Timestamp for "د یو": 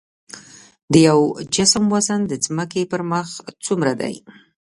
0.91-1.19